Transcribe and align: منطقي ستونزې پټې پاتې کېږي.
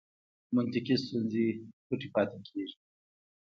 منطقي 0.55 0.95
ستونزې 1.03 1.45
پټې 1.87 2.07
پاتې 2.13 2.37
کېږي. 2.45 2.77